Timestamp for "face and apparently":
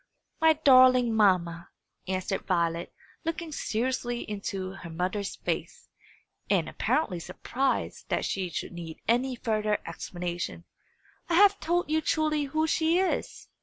5.35-7.19